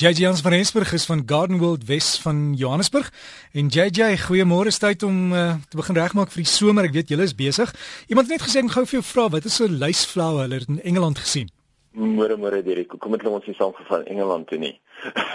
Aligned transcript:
JJ 0.00 0.22
Jans 0.22 0.40
van 0.40 0.52
Rensburg 0.52 0.92
is 0.92 1.04
van 1.04 1.22
Garden 1.26 1.58
World 1.58 1.84
Wes 1.84 2.20
van 2.20 2.54
Johannesburg. 2.56 3.12
En 3.52 3.66
JJ, 3.66 4.16
goeiemôre, 4.16 4.72
tyd 4.72 5.02
om 5.02 5.32
uh, 5.32 5.58
te 5.68 5.76
begin 5.76 5.98
regmaak 5.98 6.32
vir 6.32 6.40
die 6.40 6.48
somer. 6.48 6.86
Ek 6.88 6.94
weet 6.94 7.12
julle 7.12 7.26
is 7.28 7.34
besig. 7.36 7.68
Iemand 8.08 8.30
het 8.30 8.38
net 8.38 8.46
gesê 8.46 8.62
ek 8.62 8.72
gou 8.72 8.86
vir 8.86 8.96
jou 8.96 9.02
vra, 9.10 9.26
wat 9.36 9.44
is 9.44 9.60
'n 9.60 9.76
lysflower 9.82 10.46
hulle 10.46 10.62
het 10.62 10.72
in 10.72 10.80
Engeland 10.88 11.20
gesien? 11.20 11.52
Môre 11.92 12.38
môre 12.40 12.62
Derek, 12.64 12.96
kom 12.96 13.12
met 13.12 13.26
ons 13.26 13.44
hier 13.44 13.58
saam 13.58 13.76
van 13.90 14.06
Engeland 14.06 14.48
toe 14.48 14.58
nie. 14.58 14.80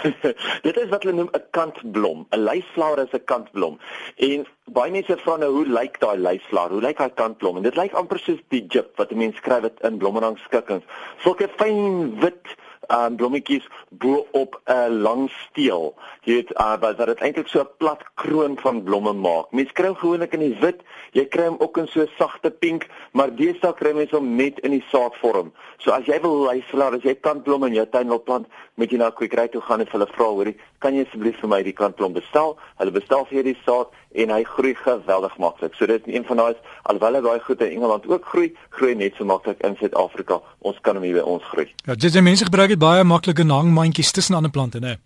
Dit 0.66 0.76
is 0.76 0.90
wat 0.90 1.02
hulle 1.06 1.14
noem 1.14 1.30
'n 1.30 1.46
kantblom. 1.54 2.26
'n 2.34 2.42
Lysflower 2.42 3.06
is 3.06 3.14
'n 3.14 3.24
kantblom. 3.24 3.78
En 4.18 4.46
baie 4.74 4.90
mense 4.90 5.16
vra 5.22 5.36
nou 5.36 5.52
hoe 5.52 5.66
lyk 5.66 6.00
daai 6.00 6.18
lysflower? 6.18 6.70
Hoe 6.74 6.82
lyk 6.82 6.98
daai 6.98 7.14
kantblom? 7.14 7.56
En 7.56 7.62
dit 7.62 7.76
lyk 7.76 7.94
amper 7.94 8.18
soos 8.18 8.42
die 8.48 8.66
jip 8.66 8.96
wat 8.98 9.14
mense 9.14 9.38
skryf 9.38 9.62
dit 9.62 9.80
in 9.86 9.98
blommerangskikkings. 9.98 10.84
Sulke 11.22 11.46
fyn 11.54 12.18
wit 12.18 12.56
um 12.88 13.16
blommetjies 13.16 13.66
bo 13.90 14.26
op 14.32 14.60
'n 14.64 15.00
lang 15.02 15.30
steel. 15.30 15.94
Jy 16.22 16.32
weet, 16.34 16.50
uh, 16.58 16.76
wat 16.80 16.96
dit 17.06 17.20
eintlik 17.20 17.48
so 17.48 17.60
'n 17.60 17.68
plat 17.78 18.02
kroon 18.14 18.58
van 18.58 18.82
blomme 18.82 19.12
maak. 19.12 19.50
Mens 19.50 19.72
kry 19.72 19.94
gewoonlik 19.94 20.32
in 20.32 20.40
die 20.40 20.56
wit, 20.60 20.82
jy 21.12 21.26
kry 21.28 21.46
hom 21.46 21.56
ook 21.58 21.76
in 21.76 21.86
so 21.86 22.06
sagte 22.18 22.50
pink, 22.50 22.86
maar 23.12 23.30
deesdae 23.30 23.74
kry 23.74 23.92
mense 23.92 24.16
hom 24.16 24.36
net 24.36 24.58
in 24.58 24.70
die 24.70 24.84
saadvorm. 24.90 25.52
So 25.78 25.90
as 25.90 26.06
jy 26.06 26.20
wil 26.20 26.36
luister, 26.44 26.94
as 26.94 27.02
jy 27.02 27.14
kantblomme 27.14 27.66
in 27.66 27.74
jou 27.74 27.86
tuin 27.86 28.08
wil 28.08 28.18
plant, 28.18 28.46
moet 28.74 28.90
jy 28.90 28.98
na 28.98 29.10
Quickry 29.10 29.48
toe 29.48 29.60
gaan 29.60 29.80
en 29.80 29.88
hulle 29.90 30.06
vra, 30.06 30.24
hoorie, 30.24 30.56
kan 30.78 30.94
jy 30.94 31.04
asseblief 31.06 31.38
vir 31.40 31.48
my 31.48 31.62
die 31.62 31.72
kantblom 31.72 32.12
bestel? 32.12 32.56
Hulle 32.78 32.90
bestel 32.90 33.24
vir 33.24 33.34
jou 33.34 33.42
die 33.42 33.58
saad 33.64 33.88
en 34.16 34.30
hy 34.30 34.42
groei 34.48 34.74
geweldig 34.74 35.36
maklik. 35.38 35.74
So 35.74 35.86
dit 35.86 36.06
is 36.06 36.14
een 36.14 36.24
van 36.24 36.36
daai 36.36 36.54
alhoewel 36.88 37.18
hy 37.18 37.22
baie 37.24 37.40
goed 37.40 37.60
in 37.60 37.76
Engeland 37.76 38.06
ook 38.08 38.28
groei, 38.32 38.50
groei 38.76 38.94
net 38.94 39.16
so 39.16 39.24
maklik 39.24 39.62
in 39.66 39.76
Suid-Afrika. 39.80 40.40
Ons 40.66 40.78
kan 40.82 40.98
hom 40.98 41.04
hier 41.06 41.20
by 41.20 41.26
ons 41.36 41.44
groei. 41.52 41.68
Ja, 41.86 41.94
dit 41.94 42.10
is 42.10 42.22
mense 42.24 42.46
gebruik 42.48 42.72
dit 42.74 42.82
baie 42.82 43.04
maklike 43.06 43.46
hangmandjies 43.46 44.10
tussen 44.16 44.34
ander 44.34 44.50
plante, 44.50 44.80
né? 44.82 44.96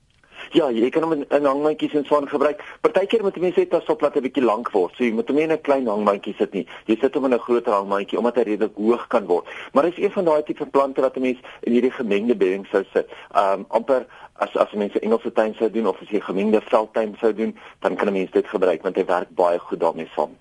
Ja, 0.56 0.66
jy 0.74 0.88
kan 0.90 1.04
hom 1.04 1.12
in, 1.14 1.20
in 1.36 1.44
hangmandjies 1.46 1.92
en 1.94 2.06
swaan 2.08 2.24
gebruik. 2.26 2.62
Partykeer 2.82 3.22
moet 3.22 3.36
mense 3.38 3.60
net 3.60 3.74
asof 3.76 4.00
plat 4.00 4.16
'n 4.16 4.24
bietjie 4.24 4.42
lank 4.42 4.72
word. 4.74 4.96
So 4.96 5.04
jy 5.04 5.12
moet 5.14 5.28
hom 5.28 5.36
nie 5.36 5.44
in 5.44 5.52
'n 5.52 5.60
klein 5.60 5.86
hangmandjie 5.86 6.34
sit 6.38 6.54
nie. 6.54 6.66
Jy 6.86 6.96
sit 7.00 7.14
hom 7.14 7.24
in 7.28 7.34
'n 7.34 7.38
groter 7.38 7.72
hangmandjie 7.72 8.18
omdat 8.18 8.36
hy 8.36 8.42
redelik 8.42 8.74
hoog 8.74 9.06
kan 9.08 9.26
word. 9.26 9.46
Maar 9.72 9.90
dis 9.90 10.02
een 10.02 10.10
van 10.10 10.24
daai 10.24 10.42
tipe 10.42 10.66
plante 10.66 11.00
wat 11.00 11.16
'n 11.16 11.22
mens 11.22 11.38
in 11.62 11.72
hierdie 11.72 11.92
gemengde 11.92 12.34
bedding 12.34 12.66
sou 12.72 12.84
sit. 12.92 13.06
Um 13.36 13.64
amper 13.68 14.06
as 14.34 14.56
as 14.56 14.72
mense 14.72 14.98
Engelse 14.98 15.32
tuin 15.32 15.54
sou 15.54 15.70
doen 15.70 15.86
of 15.86 16.00
as 16.00 16.08
jy 16.08 16.20
gemengde 16.20 16.60
veldtuin 16.60 17.16
sou 17.20 17.32
doen, 17.34 17.54
dan 17.80 17.96
kan 17.96 18.08
'n 18.08 18.12
mens 18.12 18.30
dit 18.30 18.46
gebruik 18.46 18.82
want 18.82 18.96
hy 18.96 19.04
werk 19.04 19.28
baie 19.34 19.58
goed 19.58 19.80
daarmee 19.80 20.08
saam. 20.16 20.34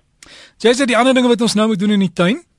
Jy 0.58 0.72
sê 0.72 0.86
die 0.86 0.96
ander 0.96 1.14
dinge 1.14 1.28
wat 1.28 1.40
ons 1.40 1.54
nou 1.54 1.68
moet 1.68 1.78
doen 1.78 1.90
in 1.90 2.00
die 2.00 2.12
tuin? 2.12 2.49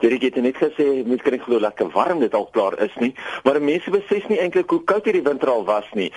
Dit 0.00 0.22
het 0.22 0.36
net 0.40 0.56
gesê 0.56 0.84
mens 1.04 1.20
kan 1.22 1.34
nie 1.36 1.42
glo 1.44 1.60
lekker 1.60 1.90
warm 1.92 2.22
dit 2.22 2.34
al 2.34 2.46
klaar 2.54 2.78
is 2.80 2.94
nie, 2.96 3.10
maar 3.44 3.58
mense 3.60 3.90
besef 3.92 4.28
nie 4.28 4.38
eintlik 4.40 4.70
hoe 4.72 4.80
koud 4.88 5.04
hierdie 5.04 5.24
winter 5.26 5.50
al 5.52 5.64
was 5.68 5.88
nie. 5.92 6.08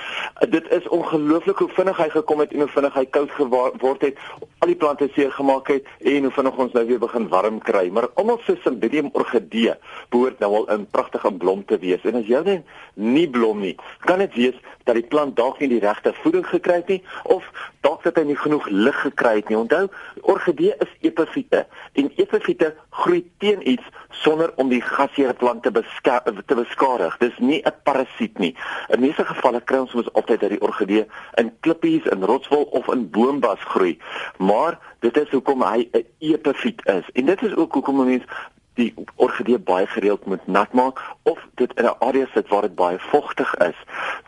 Dit 0.49 0.69
is 0.71 0.87
ongelooflik 0.87 1.59
hoe 1.59 1.67
vinnig 1.75 1.99
hy 1.99 2.07
gekom 2.13 2.39
het 2.39 2.53
en 2.55 2.63
hoe 2.63 2.71
vinnig 2.71 2.95
hy 2.95 3.03
koud 3.17 3.33
geword 3.35 4.05
het. 4.07 4.21
Al 4.63 4.71
die 4.71 4.79
plante 4.79 5.09
seer 5.15 5.33
gemaak 5.35 5.67
het 5.67 5.89
en 5.99 6.29
hoe 6.29 6.31
vinnig 6.31 6.61
ons 6.65 6.77
nou 6.77 6.85
weer 6.87 7.01
begin 7.01 7.27
warm 7.33 7.59
kry. 7.59 7.89
Maar 7.91 8.07
almal 8.15 8.39
se 8.45 8.55
Cymbidium 8.63 9.09
orchidee 9.19 9.75
behoort 10.15 10.39
nou 10.39 10.53
al 10.61 10.69
in 10.77 10.87
pragtige 10.87 11.33
blom 11.33 11.65
te 11.67 11.79
wees. 11.83 12.07
En 12.07 12.21
as 12.21 12.29
jy 12.29 12.43
dan 12.47 12.63
nie 12.93 13.27
blom 13.29 13.59
nie, 13.65 13.75
kan 14.07 14.23
dit 14.23 14.39
wees 14.39 14.59
dat 14.87 14.95
die 14.95 15.07
plant 15.07 15.35
dalk 15.35 15.59
nie 15.59 15.69
die 15.71 15.83
regte 15.83 16.13
voeding 16.21 16.45
gekry 16.47 16.79
het 16.81 16.89
nie 16.91 17.01
of 17.31 17.45
dalk 17.83 18.03
dat 18.07 18.19
hy 18.19 18.25
nie 18.31 18.39
genoeg 18.39 18.67
lig 18.71 18.99
gekry 19.03 19.37
het 19.41 19.51
nie. 19.51 19.59
Onthou, 19.59 19.87
orchidee 20.21 20.75
is 20.83 20.91
epifiete 21.07 21.65
en 21.99 22.11
epifiete 22.15 22.73
groei 22.93 23.23
teen 23.37 23.69
iets 23.69 23.83
sonder 24.09 24.51
om 24.61 24.69
die 24.69 24.81
gasheer 24.81 25.33
plant 25.33 25.63
te, 25.63 25.71
te 26.45 26.55
beskadig. 26.55 27.17
Dis 27.17 27.37
nie 27.37 27.61
'n 27.65 27.73
parasiet 27.83 28.37
nie. 28.37 28.55
In 28.87 28.99
meeste 28.99 29.25
gevalle 29.25 29.61
kry 29.61 29.77
ons 29.77 29.93
mos 29.93 30.13
altyd 30.13 30.39
dat 30.39 30.49
die 30.49 30.61
orgidee 30.61 31.05
in 31.35 31.51
klippies, 31.59 32.05
in 32.05 32.23
rotswol 32.23 32.63
of 32.63 32.87
in 32.87 33.09
boombas 33.09 33.63
groei. 33.73 33.97
Maar 34.37 34.79
dit 34.99 35.17
is 35.17 35.29
hoekom 35.29 35.63
hy 35.63 35.89
'n 35.91 36.05
epifiet 36.19 36.85
is. 36.85 37.09
En 37.13 37.25
dit 37.25 37.41
is 37.41 37.55
ook 37.55 37.73
hoekom 37.73 38.05
mense 38.05 38.27
die 38.73 38.93
orgidee 39.15 39.59
baie 39.59 39.87
gereeld 39.87 40.25
moet 40.25 40.47
nat 40.47 40.73
maak 40.73 41.01
of 41.23 41.39
dit 41.55 41.73
in 41.73 41.85
'n 41.85 41.95
area 41.99 42.27
sit 42.33 42.47
waar 42.47 42.61
dit 42.61 42.75
baie 42.75 42.99
vogtig 42.99 43.55
is. 43.55 43.77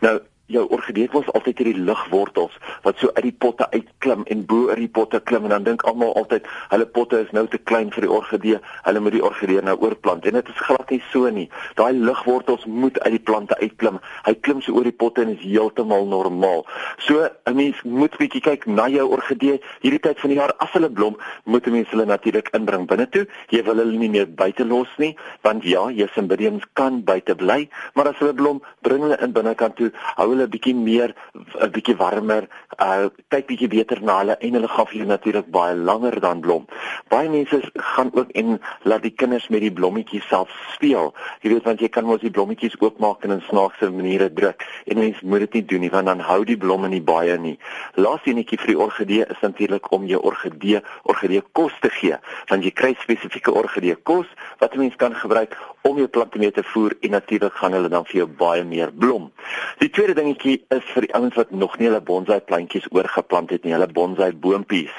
Nou 0.00 0.20
jou 0.46 0.66
orgidee 0.70 1.08
was 1.12 1.28
altyd 1.32 1.58
hierdie 1.58 1.82
ligwortels 1.88 2.54
wat 2.82 2.98
so 2.98 3.10
uit 3.14 3.24
die 3.26 3.34
potte 3.44 3.66
uitklim 3.72 4.22
en 4.30 4.44
bo 4.46 4.68
oor 4.68 4.80
die 4.80 4.90
potte 4.98 5.20
klim 5.20 5.48
en 5.48 5.54
dan 5.54 5.66
dink 5.66 5.82
almal 5.90 6.14
altyd 6.20 6.46
hulle 6.70 6.86
potte 6.86 7.20
is 7.24 7.32
nou 7.36 7.46
te 7.50 7.58
klein 7.58 7.90
vir 7.94 8.06
die 8.06 8.12
orgidee, 8.12 8.60
hulle 8.86 9.02
moet 9.02 9.16
die 9.16 9.24
orgidee 9.24 9.62
nou 9.66 9.76
oorplant 9.82 10.26
en 10.26 10.38
dit 10.38 10.50
is 10.52 10.62
glad 10.68 10.90
nie 10.90 11.00
so 11.10 11.30
nie. 11.30 11.46
Daai 11.78 11.92
ligwortels 11.94 12.66
moet 12.66 12.98
uit 13.04 13.16
die 13.16 13.22
plante 13.30 13.58
uitklim. 13.60 13.98
Hy 14.26 14.34
klim 14.46 14.62
so 14.62 14.76
oor 14.76 14.86
die 14.86 14.94
potte 14.94 15.24
en 15.24 15.34
is 15.34 15.42
heeltemal 15.42 16.06
normaal. 16.10 16.64
So 17.06 17.26
'n 17.26 17.56
mens 17.56 17.82
moet 17.82 18.16
bietjie 18.18 18.42
kyk 18.42 18.66
na 18.66 18.86
jou 18.88 19.08
orgidee 19.16 19.60
hierdie 19.80 20.00
tyd 20.00 20.20
van 20.20 20.30
die 20.30 20.38
jaar 20.38 20.54
as 20.58 20.72
hulle 20.72 20.90
blom, 20.90 21.16
moet 21.44 21.66
'n 21.66 21.72
mens 21.72 21.90
hulle 21.90 22.06
natuurlik 22.06 22.48
inbring 22.54 22.86
binne 22.86 23.08
toe. 23.08 23.26
Jy 23.50 23.62
wil 23.64 23.76
hulle 23.76 23.98
nie 23.98 24.10
meer 24.10 24.26
buite 24.26 24.64
los 24.64 24.88
nie, 24.98 25.16
want 25.42 25.64
ja, 25.64 25.90
jou 25.90 26.08
cymbidiums 26.14 26.64
kan 26.74 27.02
buite 27.04 27.34
bly, 27.34 27.68
maar 27.94 28.08
as 28.08 28.18
hulle 28.18 28.34
blom, 28.34 28.62
bring 28.82 29.02
hulle 29.02 29.18
in 29.20 29.32
binnekant 29.32 29.76
toe. 29.76 29.90
Hou 30.16 30.35
hulle 30.36 30.48
bietjie 30.52 30.74
meer 30.76 31.14
'n 31.34 31.70
bietjie 31.72 31.96
warmer, 31.96 32.46
uh 32.82 33.08
kyk 33.32 33.46
bietjie 33.48 33.68
beter 33.72 34.02
na 34.02 34.18
hulle 34.20 34.36
en 34.38 34.56
hulle 34.58 34.68
gaan 34.68 34.86
vir 34.90 34.98
jou 35.00 35.06
natuurlik 35.08 35.48
baie 35.54 35.74
langer 35.74 36.20
dan 36.20 36.40
blom. 36.44 36.66
Baie 37.08 37.30
mense 37.32 37.60
gaan 37.94 38.10
ook 38.12 38.30
en 38.36 38.60
laat 38.84 39.02
die 39.02 39.14
kinders 39.22 39.48
met 39.48 39.64
die 39.64 39.72
blommetjies 39.72 40.28
self 40.28 40.52
speel. 40.74 41.14
Jy 41.42 41.54
weet 41.54 41.64
want 41.64 41.80
jy 41.80 41.88
kan 41.88 42.04
mos 42.04 42.20
die 42.20 42.30
blommetjies 42.30 42.76
oopmaak 42.82 43.24
en 43.24 43.36
in 43.38 43.42
snaakse 43.48 43.90
maniere 43.90 44.28
druk 44.32 44.66
en 44.84 45.00
mens 45.00 45.22
moet 45.22 45.46
dit 45.46 45.58
nie 45.58 45.64
doen 45.72 45.84
nie 45.86 45.92
want 45.94 46.10
dan 46.12 46.20
hou 46.20 46.42
die 46.44 46.58
blomme 46.60 46.90
nie 46.92 47.02
baie 47.02 47.38
nie. 47.40 47.56
Laaste 47.96 48.30
enetjie 48.30 48.60
vir 48.60 48.74
die 48.74 48.78
orgidee 48.86 49.24
is 49.24 49.40
natuurlik 49.42 49.90
om 49.96 50.06
jou 50.06 50.20
orgidee 50.20 50.82
orgidee 51.08 51.42
kos 51.52 51.72
te 51.80 51.90
gee. 51.90 52.20
Want 52.52 52.64
jy 52.64 52.74
kry 52.76 52.92
spesifieke 53.00 53.56
orgidee 53.56 53.96
kos 53.96 54.28
wat 54.60 54.74
'n 54.74 54.84
mens 54.84 54.96
kan 54.96 55.14
gebruik 55.14 55.56
om 55.82 55.96
jou 55.96 56.08
plante 56.08 56.38
mee 56.38 56.52
te 56.52 56.62
voer 56.62 56.92
en 57.00 57.10
natuurlik 57.10 57.52
gaan 57.52 57.72
hulle 57.72 57.88
dan 57.88 58.04
vir 58.04 58.16
jou 58.16 58.26
baie 58.26 58.64
meer 58.64 58.92
blom. 58.92 59.32
Die 59.78 59.90
tweede 59.90 60.14
ding 60.14 60.26
dingetjie 60.26 60.64
is 60.74 60.86
vir 60.94 61.06
die 61.06 61.14
ouens 61.14 61.36
wat 61.38 61.52
nog 61.54 61.76
nie 61.78 61.86
hulle 61.86 62.02
bonsai 62.02 62.40
plantjies 62.66 62.90
oorgeplant 62.90 63.50
het 63.50 63.64
nie, 63.64 63.72
hulle 63.72 63.86
bonsai 63.86 64.32
boontjies. 64.32 64.94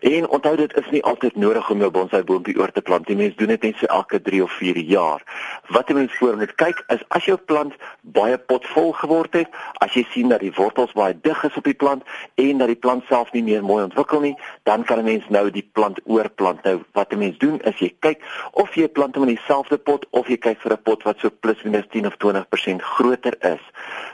En 0.00 0.28
onthou 0.28 0.56
dit 0.56 0.76
is 0.76 0.90
nie 0.90 1.02
altyd 1.04 1.36
nodig 1.36 1.70
om 1.70 1.80
jou 1.80 1.90
bonsai 1.90 2.22
boontjie 2.24 2.56
oor 2.58 2.72
te 2.72 2.80
plant 2.80 3.08
nie. 3.08 3.16
Mense 3.16 3.36
doen 3.36 3.52
dit 3.52 3.62
net 3.62 3.76
so 3.76 3.86
elke 3.86 4.20
3 4.20 4.42
of 4.42 4.52
4 4.52 4.78
jaar. 4.88 5.22
Wat 5.68 5.88
moet 5.88 6.12
voor 6.18 6.36
moet 6.36 6.54
kyk 6.54 6.84
is 6.88 7.02
as 7.08 7.24
jou 7.24 7.36
plant 7.36 7.74
baie 8.00 8.38
potvol 8.38 8.92
geword 8.92 9.34
het, 9.34 9.48
as 9.84 9.92
jy 9.94 10.06
sien 10.12 10.28
dat 10.28 10.40
die 10.40 10.52
wortels 10.56 10.92
baie 10.96 11.14
dig 11.20 11.44
is 11.44 11.56
op 11.56 11.64
die 11.64 11.74
plant 11.74 12.02
en 12.34 12.58
dat 12.58 12.68
die 12.72 12.78
plant 12.78 13.04
self 13.08 13.32
nie 13.32 13.42
meer 13.42 13.62
mooi 13.64 13.84
ontwikkel 13.84 14.20
nie, 14.20 14.36
dan 14.64 14.84
kan 14.84 14.98
'n 14.98 15.04
mens 15.04 15.28
nou 15.28 15.50
die 15.50 15.68
plant 15.72 16.00
oorplant. 16.04 16.64
Nou 16.64 16.80
wat 16.92 17.12
'n 17.12 17.18
mens 17.18 17.38
doen 17.38 17.60
is 17.60 17.78
jy 17.78 17.94
kyk 18.00 18.22
of 18.52 18.74
jy 18.74 18.88
plant 18.88 19.14
hom 19.14 19.28
in 19.28 19.34
dieselfde 19.36 19.78
pot 19.78 20.06
of 20.10 20.28
jy 20.28 20.36
kyk 20.36 20.60
vir 20.60 20.72
'n 20.72 20.82
pot 20.82 21.02
wat 21.02 21.18
so 21.18 21.30
plus 21.40 21.62
minus 21.62 21.86
10 21.90 22.06
of 22.06 22.16
20% 22.16 22.82
groter 22.82 23.34
is. 23.40 23.60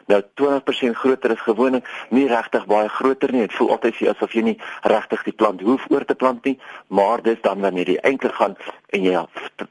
Nou 0.06 0.22
20 0.34 0.56
20% 0.64 0.96
groter 0.96 1.30
is 1.30 1.40
gewoonlik 1.40 1.88
nie 2.08 2.26
regtig 2.28 2.66
baie 2.66 2.88
groter 2.98 3.32
nie. 3.32 3.44
Dit 3.46 3.56
voel 3.58 3.74
altyd 3.76 4.02
asof 4.12 4.34
jy 4.36 4.44
nie 4.50 4.56
regtig 4.88 5.24
die 5.28 5.36
plant 5.36 5.62
hoef 5.66 5.86
oor 5.92 6.04
te 6.04 6.16
plant 6.18 6.44
nie, 6.48 6.56
maar 6.88 7.22
dis 7.22 7.40
dan 7.44 7.64
wanneer 7.64 7.94
jy 7.94 7.98
eintlik 8.02 8.36
gaan 8.40 8.56
en 8.94 9.02
jy 9.02 9.22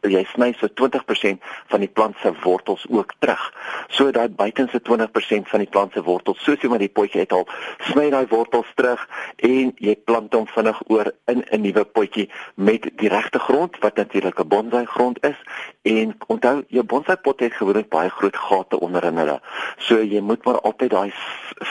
jy 0.04 0.24
sny 0.34 0.52
so 0.60 0.68
20% 0.68 1.44
van 1.72 1.84
die 1.84 1.90
plant 1.90 2.18
se 2.22 2.32
wortels 2.44 2.86
ook 2.90 3.14
terug. 3.20 3.44
So 3.90 4.12
daai 4.12 4.30
buitenste 4.30 4.82
20% 4.82 5.50
van 5.52 5.64
die 5.64 5.70
plant 5.72 5.94
se 5.94 6.04
wortels, 6.04 6.42
soos 6.44 6.62
jy 6.62 6.70
maar 6.70 6.84
die 6.84 6.92
potjie 6.92 7.24
het 7.24 7.34
al, 7.36 7.48
sny 7.92 8.10
daai 8.14 8.26
wortels 8.32 8.70
terug 8.80 9.02
en 9.46 9.72
jy 9.82 9.96
plant 10.08 10.34
hom 10.36 10.48
vinnig 10.52 10.82
oor 10.92 11.12
in 11.32 11.44
'n 11.52 11.62
nuwe 11.62 11.86
potjie 11.86 12.30
met 12.56 12.90
die 13.02 13.10
regte 13.10 13.40
grond 13.40 13.78
wat 13.82 13.96
natuurlik 13.96 14.40
'n 14.40 14.48
bonsai 14.48 14.86
grond 14.86 15.18
is 15.24 15.40
en 15.84 16.16
onthou 16.28 16.64
jou 16.68 16.84
bonsai 16.84 17.16
pot 17.16 17.40
het 17.40 17.54
gewoonlik 17.54 17.90
baie 17.90 18.10
groot 18.10 18.36
gate 18.36 18.80
onder 18.80 19.04
in 19.04 19.18
hulle. 19.18 19.40
So 19.78 20.02
jy 20.02 20.22
moet 20.22 20.46
maar 20.46 20.60
altyd 20.62 20.90
daai 20.90 21.14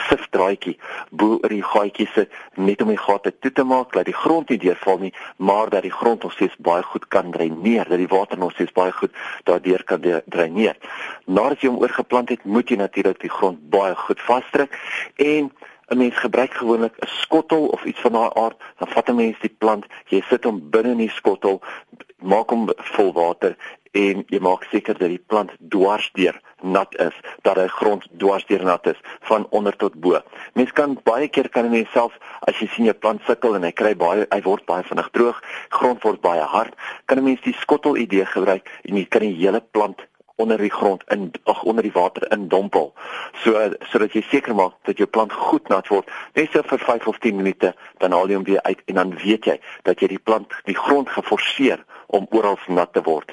sifdraadjie 0.09 0.77
bo 1.11 1.39
oor 1.43 1.49
die 1.49 1.63
gaatjies 1.63 2.13
sit 2.13 2.31
net 2.55 2.81
om 2.81 2.87
die 2.87 2.97
gate 2.97 3.33
toe 3.39 3.51
te 3.51 3.63
maak 3.63 3.93
dat 3.93 4.05
die 4.05 4.13
grond 4.13 4.49
nie 4.49 4.57
deurval 4.57 4.97
nie, 4.97 5.13
maar 5.37 5.69
dat 5.69 5.81
die 5.81 5.91
grond 5.91 6.23
nog 6.23 6.31
steeds 6.31 6.55
baie 6.57 6.83
goed 6.83 7.07
kan 7.07 7.31
dreineer, 7.35 7.89
dat 7.89 8.01
die 8.01 8.11
water 8.11 8.37
nog 8.37 8.55
steeds 8.55 8.75
baie 8.75 8.91
goed 8.95 9.13
daardeur 9.43 9.83
kan 9.83 10.01
dreineer. 10.25 10.77
Nadat 11.25 11.61
jy 11.61 11.69
hom 11.69 11.81
oorgeplant 11.83 12.33
het, 12.33 12.43
moet 12.43 12.69
jy 12.69 12.79
natuurlik 12.81 13.21
die 13.23 13.35
grond 13.37 13.61
baie 13.69 13.95
goed 14.07 14.21
vasdruk 14.27 14.75
en 15.15 15.51
'n 15.87 15.97
mens 15.97 16.17
gebruik 16.17 16.53
gewoonlik 16.53 16.95
'n 16.97 17.07
skottel 17.21 17.67
of 17.67 17.85
iets 17.85 18.01
van 18.01 18.11
daai 18.11 18.31
aard, 18.33 18.57
dan 18.79 18.87
vat 18.87 19.09
'n 19.09 19.15
mens 19.15 19.39
die 19.39 19.55
plant, 19.57 19.85
jy 20.07 20.21
sit 20.29 20.43
hom 20.43 20.69
binne 20.69 20.91
in 20.91 21.03
die 21.05 21.15
skottel, 21.19 21.61
maak 22.17 22.49
hom 22.49 22.69
vol 22.95 23.13
water 23.13 23.55
en 23.95 24.23
jy 24.27 24.39
maak 24.43 24.65
seker 24.71 24.97
dat 24.99 25.11
die 25.11 25.21
plant 25.31 25.53
dwarsdeur 25.71 26.35
nat 26.61 26.95
is, 26.99 27.15
dat 27.47 27.59
hy 27.59 27.67
grond 27.71 28.07
dwarsdeur 28.19 28.63
nat 28.67 28.87
is 28.91 28.99
van 29.29 29.45
onder 29.55 29.75
tot 29.79 29.95
bo. 30.03 30.19
Mens 30.59 30.73
kan 30.75 30.97
baie 31.07 31.29
keer 31.31 31.49
kan 31.53 31.71
jy 31.73 31.85
self 31.93 32.17
as 32.49 32.59
jy 32.59 32.67
sien 32.73 32.89
jou 32.89 32.95
plant 32.97 33.23
sukkel 33.27 33.55
en 33.55 33.67
hy 33.67 33.71
kry 33.75 33.93
baie 33.99 34.25
hy 34.31 34.41
word 34.47 34.65
baie 34.67 34.83
vinnig 34.87 35.11
droog, 35.15 35.39
grond 35.77 36.03
word 36.03 36.21
baie 36.25 36.43
hard, 36.55 36.75
kan 37.05 37.19
'n 37.19 37.27
mens 37.29 37.41
die 37.47 37.55
skottel 37.61 37.97
idee 37.97 38.25
gebruik 38.25 38.67
en 38.83 38.97
jy 38.97 39.05
kan 39.05 39.21
die 39.21 39.37
hele 39.39 39.61
plant 39.61 40.03
onder 40.35 40.57
die 40.57 40.71
grond 40.71 41.03
in 41.07 41.31
ag 41.43 41.63
onder 41.63 41.83
die 41.83 41.91
water 41.91 42.31
in 42.31 42.47
dompel. 42.47 42.93
So 43.43 43.55
sodat 43.91 44.13
jy 44.13 44.21
seker 44.29 44.55
maak 44.55 44.75
dat 44.83 44.97
jou 44.97 45.07
plant 45.07 45.33
goed 45.33 45.69
nat 45.69 45.87
word. 45.87 46.11
Net 46.35 46.51
so 46.51 46.63
vir 46.63 46.79
5 46.79 47.07
of 47.07 47.19
10 47.23 47.35
minute 47.35 47.73
dan 47.99 48.11
haal 48.11 48.27
jy 48.27 48.35
hom 48.35 48.43
weer 48.43 48.61
uit 48.61 48.81
en 48.85 48.95
dan 48.95 49.15
weet 49.23 49.45
jy 49.45 49.59
dat 49.83 49.99
jy 49.99 50.07
die 50.07 50.19
plant 50.19 50.51
die 50.65 50.75
grond 50.75 51.09
geforseer 51.09 51.85
om 52.07 52.27
oral 52.31 52.59
nat 52.67 52.93
te 52.93 53.03
word. 53.03 53.31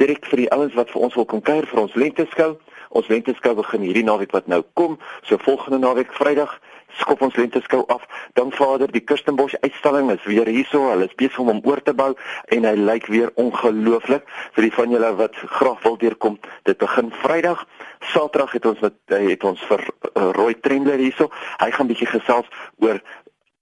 Direk 0.00 0.26
vir 0.30 0.44
die 0.44 0.50
ouens 0.50 0.74
wat 0.74 0.90
vir 0.90 1.06
ons 1.06 1.16
wil 1.18 1.28
kom 1.28 1.42
kuier 1.44 1.66
vir 1.70 1.82
ons 1.84 1.94
lenteskou. 1.94 2.56
Ons 2.90 3.08
lenteskou 3.08 3.54
begin 3.54 3.86
hierdie 3.86 4.06
naweek 4.06 4.32
wat 4.34 4.48
nou 4.50 4.64
kom, 4.74 4.98
so 5.22 5.38
volgende 5.38 5.78
naweek 5.78 6.10
Vrydag 6.16 6.58
skop 6.98 7.22
ons 7.22 7.36
lenteskou 7.36 7.84
af. 7.86 8.06
Dan 8.32 8.52
Vader, 8.52 8.90
die 8.92 9.04
Kirstenbosch 9.04 9.54
uitstalling 9.60 10.10
is 10.10 10.24
weer 10.24 10.48
hierso. 10.48 10.88
Hulle 10.90 11.08
is 11.08 11.16
besig 11.18 11.38
om 11.42 11.52
hom 11.52 11.62
oor 11.68 11.82
te 11.84 11.94
bou 11.96 12.12
en 12.54 12.66
hy 12.68 12.74
lyk 12.78 13.06
weer 13.12 13.32
ongelooflik. 13.40 14.26
Vir 14.56 14.66
die 14.66 14.74
van 14.74 14.94
julle 14.94 15.12
wat 15.20 15.38
graag 15.58 15.82
wil 15.86 15.98
deurkom, 16.00 16.38
dit 16.68 16.78
begin 16.80 17.12
Vrydag. 17.22 17.64
Saterdag 18.12 18.54
het 18.56 18.66
ons 18.66 18.80
met 18.84 18.96
het 19.12 19.44
ons 19.44 19.62
vir 19.68 19.82
uh, 19.86 20.30
Roy 20.36 20.54
Trendler 20.64 21.00
hierso. 21.02 21.28
Hy 21.60 21.70
gaan 21.74 21.90
bietjie 21.90 22.08
gesels 22.10 22.48
oor 22.80 23.00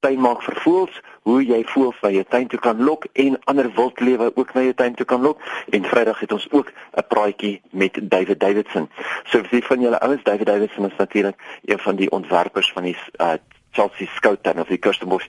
tuin 0.00 0.20
maak 0.22 0.42
vir 0.46 0.54
voëls, 0.62 0.98
hoe 1.26 1.40
jy 1.42 1.58
voëls 1.72 1.96
by 2.02 2.10
jou 2.14 2.24
tuin 2.30 2.46
toe 2.50 2.60
kan 2.62 2.82
lok 2.86 3.06
en 3.18 3.38
ander 3.50 3.66
wildlewe 3.74 4.30
ook 4.34 4.52
na 4.54 4.60
jou 4.68 4.74
tuin 4.78 4.94
toe 4.94 5.06
kan 5.10 5.22
lok. 5.26 5.38
En 5.74 5.88
Vrydag 5.90 6.20
het 6.22 6.32
ons 6.32 6.46
ook 6.50 6.68
'n 6.70 6.74
praatjie 7.08 7.60
met 7.70 7.98
David 8.02 8.40
Davidson. 8.40 8.88
So 9.24 9.38
vir 9.38 9.50
die 9.50 9.64
van 9.64 9.80
julle 9.80 10.00
ouens, 10.00 10.22
David 10.22 10.46
Davidson 10.46 10.86
is 10.86 10.96
natuurlik 10.96 11.36
een 11.64 11.78
van 11.78 11.96
die 11.96 12.10
ontwerpers 12.10 12.72
van 12.72 12.82
die 12.82 12.96
uh, 13.20 13.32
Chelsea 13.70 14.06
Scout 14.14 14.42
Tuin 14.42 14.60
of 14.60 14.68
die 14.68 14.78
Kirstenbosch 14.78 15.26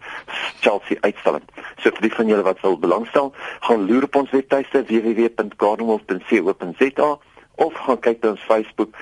Chelsea 0.60 0.98
uitstalling. 1.02 1.44
So 1.78 1.90
vir 1.90 2.02
die 2.02 2.14
van 2.14 2.28
julle 2.28 2.44
wat 2.44 2.62
wil 2.62 2.80
belangstel, 2.80 3.34
gaan 3.60 3.86
loer 3.86 4.04
op 4.04 4.16
ons 4.16 4.30
webtuiste 4.30 4.84
www.gardenwolf.co.za 4.84 7.18
of 7.56 7.74
gaan 7.74 8.00
kyk 8.00 8.24
op 8.24 8.30
ons 8.30 8.42
Facebook 8.42 8.96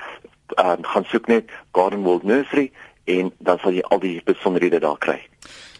en 0.56 0.80
uh, 0.80 0.81
gaan 0.81 1.06
soek 1.06 1.28
net 1.28 1.50
Garden 1.72 2.04
World 2.04 2.24
Nursery 2.24 2.72
en 3.04 3.34
dan 3.38 3.60
sal 3.60 3.72
jy 3.72 3.81
al 3.81 4.00
die 4.00 4.22
besonderhede 4.24 4.80
daar 4.80 4.98
kry. 4.98 5.28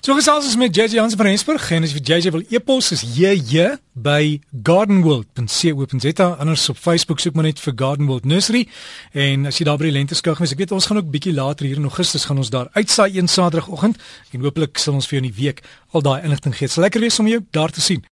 So 0.08 0.16
gesels 0.16 0.46
ons 0.46 0.56
met 0.56 0.76
JJ 0.76 0.94
Jansen 0.96 1.18
van 1.20 1.28
Rensburg 1.28 1.66
en 1.76 1.84
as 1.84 1.92
jy 1.92 2.00
JJ 2.06 2.32
wil 2.32 2.44
e-pos 2.54 2.94
is 2.96 3.02
JJ 3.18 3.74
by 3.98 4.40
gardenworld.co.za 4.64 6.28
anders 6.38 6.64
op 6.72 6.80
Facebook 6.80 7.20
soek 7.20 7.36
maar 7.36 7.50
net 7.50 7.60
vir 7.60 7.76
Garden 7.76 8.08
World 8.08 8.30
Nursery 8.30 8.68
en 9.12 9.50
as 9.52 9.60
jy 9.60 9.68
daar 9.68 9.82
by 9.82 9.90
die 9.90 9.98
lenteskou 9.98 10.38
gewees 10.38 10.56
ek 10.56 10.64
weet 10.64 10.76
ons 10.78 10.88
gaan 10.88 11.02
ook 11.02 11.12
bietjie 11.12 11.36
later 11.36 11.68
hier 11.68 11.82
in 11.82 11.90
Augustus 11.92 12.30
gaan 12.30 12.40
ons 12.40 12.54
daar 12.54 12.72
uitsaai 12.78 13.18
een 13.18 13.28
Saterdagoggend 13.28 14.00
en 14.32 14.48
hopelik 14.48 14.80
sal 14.80 14.96
ons 14.96 15.10
vir 15.10 15.18
jou 15.18 15.26
in 15.26 15.32
die 15.34 15.40
week 15.42 15.66
al 15.92 16.06
daai 16.06 16.22
inligting 16.22 16.56
gee. 16.56 16.70
Dit 16.72 16.78
sal 16.78 16.88
lekker 16.88 17.04
wees 17.04 17.20
om 17.20 17.28
jou 17.28 17.44
daar 17.52 17.76
te 17.76 17.84
sien. 17.84 18.08